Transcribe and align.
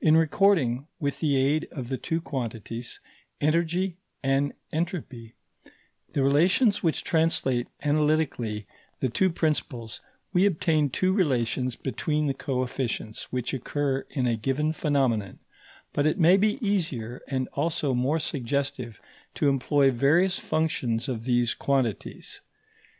In 0.00 0.16
recording, 0.16 0.88
with 0.98 1.20
the 1.20 1.36
aid 1.36 1.68
of 1.70 1.88
the 1.88 1.96
two 1.96 2.20
quantities, 2.20 2.98
energy 3.40 3.98
and 4.20 4.52
entropy, 4.72 5.36
the 6.12 6.24
relations 6.24 6.82
which 6.82 7.04
translate 7.04 7.68
analytically 7.84 8.66
the 8.98 9.08
two 9.08 9.30
principles, 9.30 10.00
we 10.32 10.44
obtain 10.44 10.90
two 10.90 11.12
relations 11.12 11.76
between 11.76 12.26
the 12.26 12.34
coefficients 12.34 13.30
which 13.30 13.54
occur 13.54 14.04
in 14.10 14.26
a 14.26 14.34
given 14.34 14.72
phenomenon; 14.72 15.38
but 15.92 16.04
it 16.04 16.18
may 16.18 16.36
be 16.36 16.58
easier 16.60 17.22
and 17.28 17.46
also 17.52 17.94
more 17.94 18.18
suggestive 18.18 19.00
to 19.36 19.48
employ 19.48 19.92
various 19.92 20.36
functions 20.36 21.08
of 21.08 21.22
these 21.22 21.54
quantities. 21.54 22.40